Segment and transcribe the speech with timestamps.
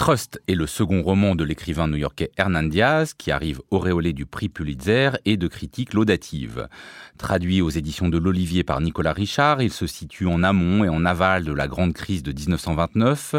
[0.00, 4.48] Trust est le second roman de l'écrivain new-yorkais Hernan Diaz, qui arrive auréolé du prix
[4.48, 6.68] Pulitzer et de critiques laudatives.
[7.18, 11.04] Traduit aux éditions de l'Olivier par Nicolas Richard, il se situe en amont et en
[11.04, 13.34] aval de la grande crise de 1929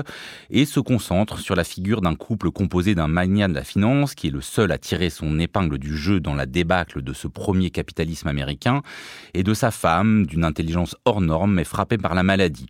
[0.52, 4.28] et se concentre sur la figure d'un couple composé d'un magnat de la finance qui
[4.28, 7.71] est le seul à tirer son épingle du jeu dans la débâcle de ce premier
[7.71, 8.84] capitalisme américain
[9.34, 12.70] et de sa femme, d'une intelligence hors norme mais frappée par la maladie.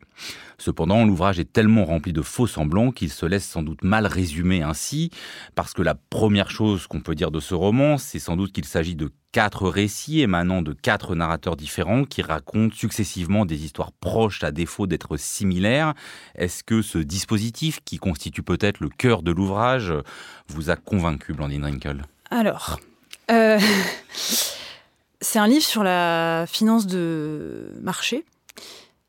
[0.62, 4.62] Cependant, l'ouvrage est tellement rempli de faux semblants qu'il se laisse sans doute mal résumer
[4.62, 5.12] ainsi,
[5.56, 8.66] parce que la première chose qu'on peut dire de ce roman, c'est sans doute qu'il
[8.66, 14.44] s'agit de quatre récits émanant de quatre narrateurs différents qui racontent successivement des histoires proches
[14.44, 15.94] à défaut d'être similaires.
[16.36, 19.94] Est-ce que ce dispositif, qui constitue peut-être le cœur de l'ouvrage,
[20.48, 22.04] vous a convaincu, Blandine Rinkel?
[22.30, 22.80] Alors,
[23.32, 23.60] euh,
[25.22, 28.26] c'est un livre sur la finance de marché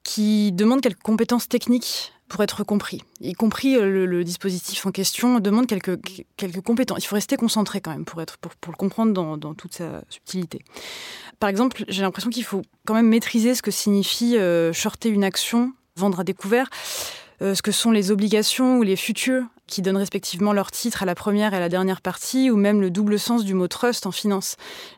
[0.05, 5.39] qui demande quelques compétences techniques pour être compris, y compris euh, le, dispositif en question
[5.39, 6.01] demande quelques,
[6.39, 7.05] quelques compétences.
[7.05, 9.75] Il faut rester concentré quand même pour, être, pour, pour le comprendre dans, dans, toute
[9.75, 10.65] sa subtilité.
[11.41, 15.25] Par exemple, j'ai l'impression qu'il faut quand même maîtriser ce que signifie euh, shorter une
[15.25, 16.71] action, vendre à découvert,
[17.43, 21.07] euh, ce que sont les obligations ou les futurs qui donnent respectivement leur titre à
[21.07, 24.07] la première et à la dernière partie, ou même le double sens du mot trust
[24.07, 24.57] en finance.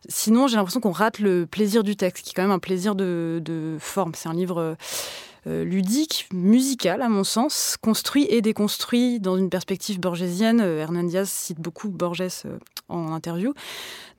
[0.08, 2.94] Sinon, j'ai l'impression qu'on rate le plaisir du texte, qui est quand même un plaisir
[2.94, 4.12] de, de forme.
[4.14, 4.76] C'est un livre
[5.46, 10.60] ludique, musical à mon sens, construit et déconstruit dans une perspective borgésienne.
[10.60, 13.52] Euh, Hernan Diaz cite beaucoup Borges euh, en interview.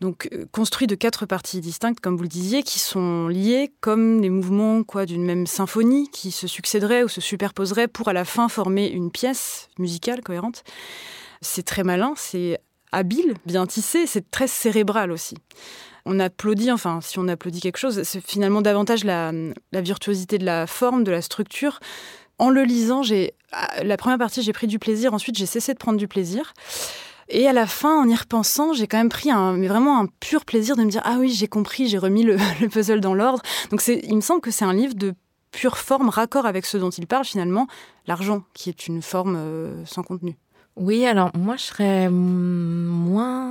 [0.01, 4.29] Donc construit de quatre parties distinctes, comme vous le disiez, qui sont liées comme les
[4.29, 8.49] mouvements quoi d'une même symphonie qui se succéderaient ou se superposeraient pour à la fin
[8.49, 10.63] former une pièce musicale cohérente.
[11.41, 12.59] C'est très malin, c'est
[12.91, 15.35] habile, bien tissé, c'est très cérébral aussi
[16.05, 19.31] on applaudit, enfin, si on applaudit quelque chose, c'est finalement davantage la,
[19.73, 21.79] virtuosité de la forme, de la structure.
[22.37, 23.33] En le lisant, j'ai
[23.81, 25.13] la première partie, j'ai pris du plaisir.
[25.13, 26.53] Ensuite, j'ai cessé de prendre du plaisir.
[27.27, 30.07] Et à la fin, en y repensant, j'ai quand même pris un, mais vraiment un
[30.19, 32.37] pur plaisir de me dire ah oui, j'ai compris, j'ai remis le,
[32.71, 33.41] puzzle dans l'ordre.
[33.71, 35.15] Donc il me semble que c'est un livre de
[35.51, 37.67] pure forme, raccord avec ce dont il parle finalement,
[38.05, 40.37] l'argent, qui est une forme euh, sans contenu.
[40.77, 43.45] Oui, alors moi je serais moins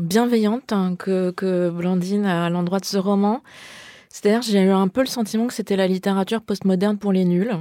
[0.00, 3.40] bienveillante hein, que, que Blandine à l'endroit de ce roman.
[4.08, 7.52] C'est-à-dire j'ai eu un peu le sentiment que c'était la littérature postmoderne pour les nuls.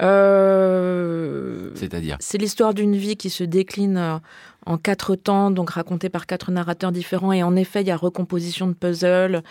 [0.00, 4.18] Euh, C'est-à-dire C'est l'histoire d'une vie qui se décline euh,
[4.66, 7.32] en quatre temps, donc racontée par quatre narrateurs différents.
[7.32, 9.42] Et en effet, il y a recomposition de puzzle,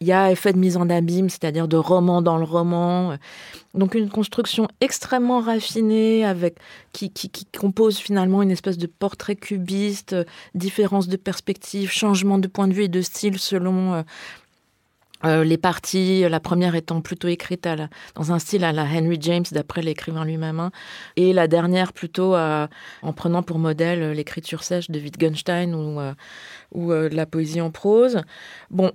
[0.00, 3.16] il y a effet de mise en abîme, c'est-à-dire de roman dans le roman.
[3.74, 6.56] Donc une construction extrêmement raffinée avec
[6.92, 10.14] qui, qui, compose finalement une espèce de portrait cubiste,
[10.54, 14.04] différence de perspective, changement de point de vue et de style selon
[15.24, 17.68] euh, euh, les parties, la première étant plutôt écrite
[18.14, 20.70] dans un style à la Henry James, d'après l'écrivain lui-même, hein,
[21.16, 26.14] et la dernière plutôt en prenant pour modèle l'écriture sèche de Wittgenstein ou, euh,
[26.72, 28.22] ou la poésie en prose.
[28.70, 28.92] Bon,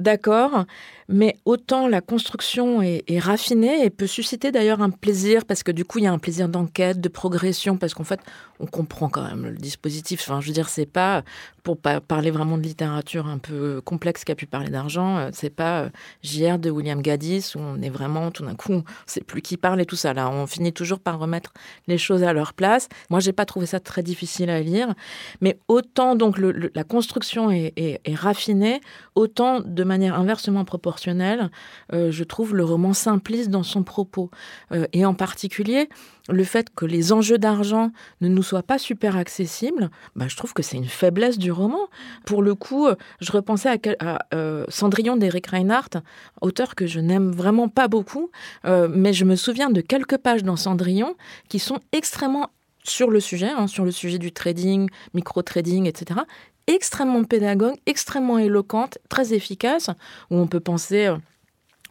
[0.00, 0.64] d'accord,
[1.08, 5.84] mais autant la construction est, raffinée et peut susciter d'ailleurs un plaisir, parce que du
[5.84, 8.20] coup, il y a un plaisir d'enquête, de progression, parce qu'en fait,
[8.60, 10.22] on comprend quand même le dispositif.
[10.22, 11.22] Enfin, je veux dire, c'est pas,
[11.62, 15.50] pour parler vraiment de littérature un peu complexe qui a pu parler d'argent, euh, c'est
[15.50, 15.88] pas euh,
[16.22, 19.56] JR de William Gaddis, où on est vraiment, tout d'un coup, on sait plus qui
[19.56, 20.12] parle et tout ça.
[20.12, 21.52] Là, on finit toujours par remettre
[21.86, 22.88] les choses à leur place.
[23.10, 24.94] Moi, j'ai pas trouvé ça très difficile à lire,
[25.40, 28.80] mais autant donc la construction est, est raffinée,
[29.14, 31.50] autant de manière inversement proportionnelle,
[31.92, 34.30] euh, je trouve le roman simpliste dans son propos.
[34.72, 35.88] Euh, et en particulier,
[36.28, 37.90] le fait que les enjeux d'argent
[38.20, 41.88] ne nous soient pas super accessibles, bah, je trouve que c'est une faiblesse du roman.
[42.24, 42.88] Pour le coup,
[43.20, 46.02] je repensais à, euh, Cendrillon d'Eric Reinhardt,
[46.40, 48.30] auteur que je n'aime vraiment pas beaucoup,
[48.64, 51.14] mais je me souviens de quelques pages dans Cendrillon
[51.48, 52.50] qui sont extrêmement
[52.84, 56.20] sur le sujet, hein, sur le sujet du trading, micro-trading, etc.,
[56.66, 59.90] extrêmement pédagogue, extrêmement éloquente, très efficace,
[60.30, 61.16] où on peut penser euh,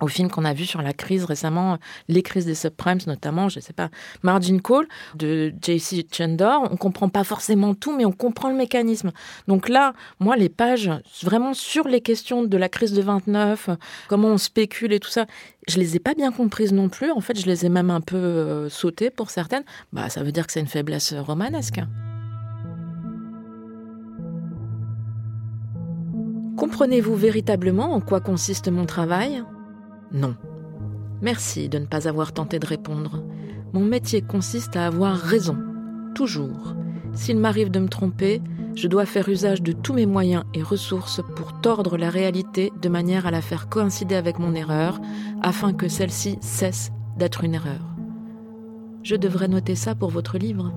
[0.02, 1.78] au film qu'on a vu sur la crise récemment,
[2.08, 3.90] les crises des subprimes notamment, je ne sais pas,
[4.22, 6.68] Margin Call de JC Chandor.
[6.72, 9.12] On comprend pas forcément tout, mais on comprend le mécanisme.
[9.48, 10.92] Donc là, moi, les pages
[11.22, 13.70] vraiment sur les questions de la crise de 29,
[14.10, 15.26] comment on spécule et tout ça,
[15.68, 17.12] je les ai pas bien comprises non plus.
[17.12, 19.64] En fait, je les ai même un peu euh, sautées pour certaines.
[19.94, 21.80] Bah, ça veut dire que c'est une faiblesse romanesque.
[26.74, 29.44] Comprenez-vous véritablement en quoi consiste mon travail?
[30.12, 30.36] Non.
[31.22, 33.24] Merci de ne pas avoir tenté de répondre.
[33.74, 35.56] Mon métier consiste à avoir raison,
[36.16, 36.74] toujours.
[37.14, 38.42] S'il m'arrive de me tromper,
[38.74, 42.90] Je dois faire usage de tous mes moyens et ressources pour tordre la réalité de
[42.90, 45.00] manière à la faire coïncider avec mon erreur,
[45.44, 47.96] afin que celle-ci cesse d'être une erreur.
[49.04, 50.74] Je devrais noter ça pour votre livre.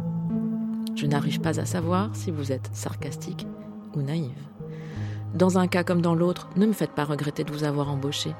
[0.95, 3.47] Je n'arrive pas à savoir si vous êtes sarcastique
[3.95, 4.56] ou naïve.
[5.35, 8.35] Dans un cas comme dans l'autre, ne me faites pas regretter de vous avoir embauché.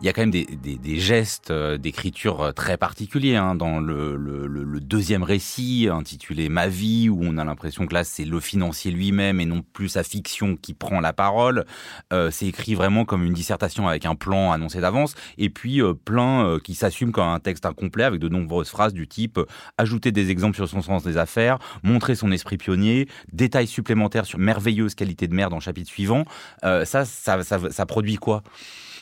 [0.00, 3.54] Il y a quand même des, des, des gestes euh, d'écriture euh, très particuliers hein,
[3.54, 8.40] dans le, deuxième récit intitulé Ma vie, où on a l'impression que là c'est le
[8.40, 11.64] financier lui-même et non plus sa fiction qui prend la parole.
[12.12, 15.92] Euh, c'est écrit vraiment comme une dissertation avec un plan annoncé d'avance, et puis euh,
[15.92, 19.38] plein qui s'assume comme un texte incomplet avec de nombreuses phrases du type
[19.78, 24.38] ajouter des exemples sur son sens des affaires, montrer son esprit pionnier, détails supplémentaires sur
[24.38, 26.24] merveilleuse qualité de mer dans le chapitre suivant.
[26.62, 28.42] ça, ça, ça, ça produit quoi?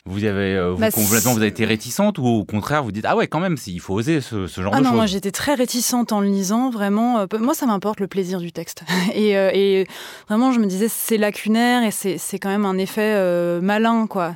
[0.05, 3.05] Vous avez euh, vous, bah, complètement vous avez été réticente ou au contraire vous dites
[3.05, 4.97] ah ouais quand même il faut oser ce, ce genre ah de non, choses.
[4.97, 7.19] Moi j'étais très réticente en le lisant vraiment.
[7.19, 9.87] Euh, moi ça m'importe le plaisir du texte et, euh, et,
[10.27, 14.35] vraiment je me disais c'est lacunaire et c'est quand même un effet malin quoi.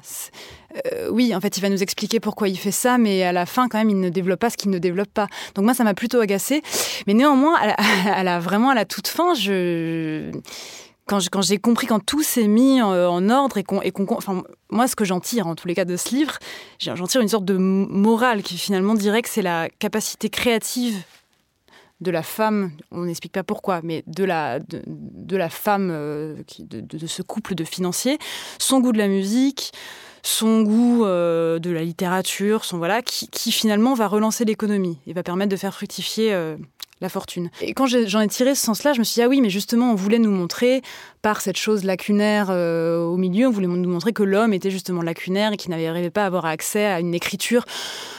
[0.91, 3.45] Euh, oui, en fait, il va nous expliquer pourquoi il fait ça, mais à la
[3.45, 5.27] fin, quand même, il ne développe pas ce qu'il ne développe pas.
[5.55, 6.61] Donc moi, ça m'a plutôt agacé.
[7.07, 7.75] Mais néanmoins, à la,
[8.15, 10.31] à la, vraiment à la toute fin, je
[11.05, 14.95] quand j'ai compris, quand tout s'est mis en, en ordre et qu'on, enfin, moi, ce
[14.95, 16.37] que j'en tire, en tous les cas, de ce livre,
[16.79, 21.03] j'en tire une sorte de morale qui finalement dirait que c'est la capacité créative
[22.03, 27.07] de la femme, on n'explique pas pourquoi, mais de la, de, la femme, euh, de,
[27.07, 28.19] ce couple de financiers,
[28.59, 29.71] son goût de la musique,
[30.21, 35.23] son goût euh, de la littérature, son voilà, qui, finalement va relancer l'économie et va
[35.23, 36.57] permettre de faire fructifier euh,
[37.03, 37.51] la fortune.
[37.61, 39.91] Et quand j'en ai, tiré ce sens-là, je me suis dit, ah oui, mais justement,
[39.91, 40.81] on voulait nous montrer,
[41.21, 45.01] par cette chose lacunaire euh, au milieu, on voulait nous montrer que l'homme était justement
[45.01, 47.65] lacunaire et qu'il n'arrivait pas à avoir accès à une écriture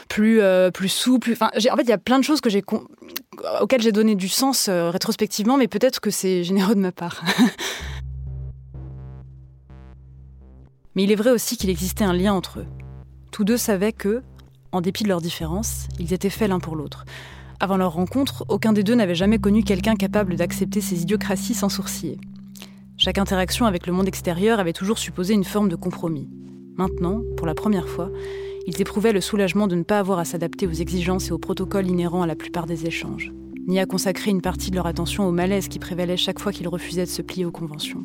[0.08, 1.34] plus, euh, plus souple.
[1.40, 2.40] En fait, il y a plein de choses
[3.60, 7.25] auxquelles j'ai donné du sens euh, rétrospectivement, mais peut-être que c'est généreux de ma part.
[10.94, 12.66] mais il est vrai aussi qu'il existait un lien entre eux.
[13.32, 14.22] Tous deux savaient que,
[14.72, 17.04] en dépit de leurs différences, ils étaient faits l'un pour l'autre.
[17.60, 21.68] Avant leur rencontre, aucun des deux n'avait jamais connu quelqu'un capable d'accepter ses idiocraties sans
[21.68, 22.18] sourciller.
[22.96, 26.28] Chaque interaction avec le monde extérieur avait toujours supposé une forme de compromis.
[26.76, 28.10] Maintenant, pour la première fois,
[28.66, 31.86] ils éprouvaient le soulagement de ne pas avoir à s'adapter aux exigences et aux protocoles
[31.86, 33.32] inhérents à la plupart des échanges,
[33.68, 36.68] ni à consacrer une partie de leur attention au malaise qui prévalait chaque fois qu'ils
[36.68, 38.04] refusaient de se plier aux conventions.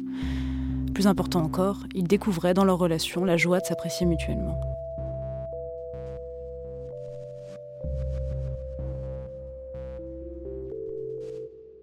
[0.93, 4.59] Plus important encore, ils découvraient dans leur relation la joie de s'apprécier mutuellement.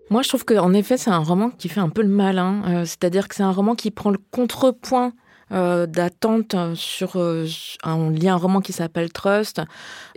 [0.08, 2.62] Moi, je trouve qu'en effet, c'est un roman qui fait un peu le malin.
[2.66, 5.12] Euh, C'est-à-dire que c'est un roman qui prend le contrepoint
[5.52, 7.46] euh, d'attente sur euh,
[7.82, 9.62] un, lit un roman qui s'appelle Trust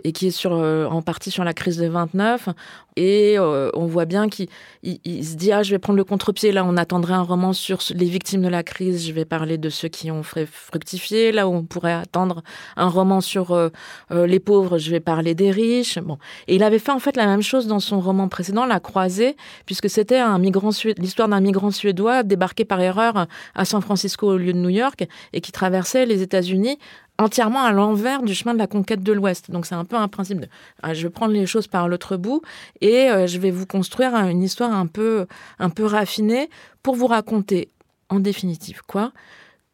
[0.04, 2.48] et qui est sur en partie sur la crise de 29
[2.96, 4.48] et euh, on voit bien qu'il
[4.82, 6.52] il, il se dit ah je vais prendre le contre-pied.
[6.52, 9.06] Là on attendrait un roman sur les victimes de la crise.
[9.06, 12.42] Je vais parler de ceux qui ont fructifié là on pourrait attendre
[12.76, 13.68] un roman sur euh,
[14.10, 14.78] euh, les pauvres.
[14.78, 15.98] Je vais parler des riches.
[15.98, 16.18] Bon.
[16.48, 19.36] Et il avait fait en fait la même chose dans son roman précédent la croisée
[19.66, 24.36] puisque c'était un migrant l'histoire d'un migrant suédois débarqué par erreur à San Francisco au
[24.36, 26.78] lieu de New York et qui traversait les États-Unis
[27.20, 29.50] entièrement à l'envers du chemin de la conquête de l'Ouest.
[29.50, 30.48] Donc c'est un peu un principe de
[30.82, 32.42] ah, je vais prendre les choses par l'autre bout
[32.80, 35.26] et euh, je vais vous construire une histoire un peu
[35.58, 36.48] un peu raffinée
[36.82, 37.70] pour vous raconter
[38.08, 39.12] en définitive quoi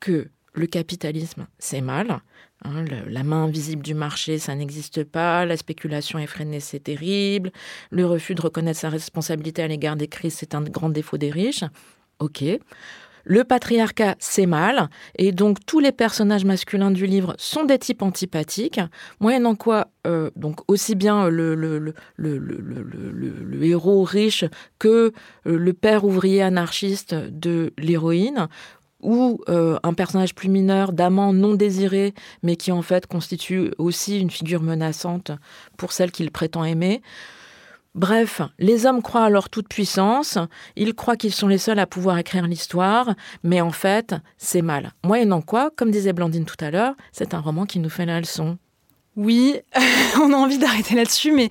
[0.00, 2.20] que le capitalisme c'est mal.
[2.64, 5.44] Hein, la main invisible du marché, ça n'existe pas.
[5.44, 7.52] La spéculation effrénée, c'est terrible.
[7.90, 11.30] Le refus de reconnaître sa responsabilité à l'égard des crises, c'est un grand défaut des
[11.30, 11.64] riches.
[12.18, 12.42] Ok.
[13.28, 18.02] Le patriarcat, c'est mal, et donc tous les personnages masculins du livre sont des types
[18.02, 18.80] antipathiques,
[19.18, 21.92] moyennant quoi, euh, donc aussi bien le, le, le,
[22.38, 24.44] le, héros riche
[24.78, 25.12] que
[25.46, 28.46] euh, le père ouvrier anarchiste de l'héroïne,
[29.02, 32.14] ou euh, un personnage plus mineur d'amant non désiré,
[32.44, 35.32] mais qui en fait constitue aussi une figure menaçante
[35.76, 37.02] pour celle qu'il prétend aimer.
[37.96, 40.36] Bref, les hommes croient à leur toute puissance,
[40.76, 44.92] ils croient qu'ils sont les seuls à pouvoir écrire l'histoire, mais en fait, c'est mal.
[45.02, 48.20] Moyennant quoi, comme disait Blandine tout à l'heure, c'est un roman qui nous fait la
[48.20, 48.58] leçon.
[49.16, 49.56] Oui,
[50.20, 51.48] on a envie d'arrêter là-dessus, mais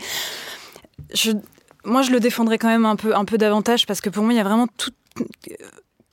[1.84, 4.40] moi je le défendrais quand même un peu davantage parce que pour moi il y
[4.40, 4.92] a vraiment tout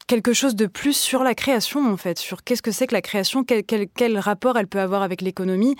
[0.07, 3.03] quelque chose de plus sur la création en fait, sur qu'est-ce que c'est que la
[3.03, 5.77] création, quel, quel, quel, rapport elle peut avoir avec l'économie.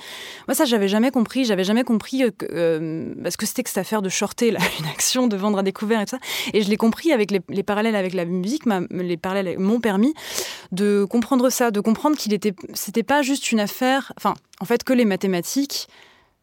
[0.49, 3.79] Moi ça j'avais jamais compris, j'avais jamais compris euh, euh, ce que c'était que cette
[3.79, 4.49] affaire de shorter
[4.81, 6.51] une action, de vendre à découvert et tout ça.
[6.53, 9.81] Et je l'ai compris avec les, les, parallèles avec la musique, ma, les parallèles m'ont
[9.81, 10.15] permis
[10.71, 14.85] de comprendre ça, de comprendre qu'il était, c'était pas juste une affaire, enfin en fait
[14.85, 15.89] que les mathématiques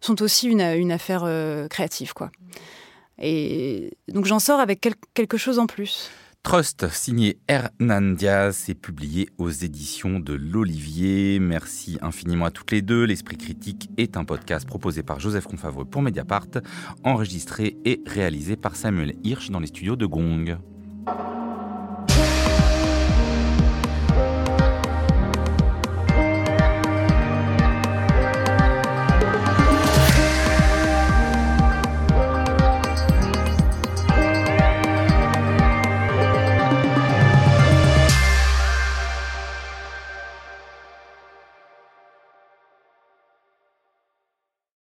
[0.02, 2.32] sont aussi une, une affaire euh, créative quoi.
[3.22, 6.10] Et donc j'en sors avec quelque chose en plus.
[6.50, 11.38] Trust, signé Hernan Diaz, est publié aux éditions de l'Olivier.
[11.38, 13.04] Merci infiniment à toutes les deux.
[13.04, 16.48] L'Esprit Critique est un podcast proposé par Joseph Confavreux pour Mediapart,
[17.04, 20.58] enregistré et réalisé par Samuel Hirsch dans les studios de Gong.